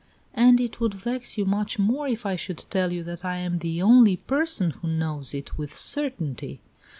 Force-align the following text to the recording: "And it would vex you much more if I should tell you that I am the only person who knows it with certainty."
"And 0.33 0.59
it 0.59 0.79
would 0.79 0.95
vex 0.95 1.37
you 1.37 1.45
much 1.45 1.77
more 1.77 2.07
if 2.07 2.25
I 2.25 2.35
should 2.35 2.65
tell 2.71 2.91
you 2.91 3.03
that 3.03 3.23
I 3.23 3.37
am 3.37 3.57
the 3.57 3.83
only 3.83 4.17
person 4.17 4.71
who 4.71 4.87
knows 4.87 5.35
it 5.35 5.59
with 5.59 5.75
certainty." 5.75 6.59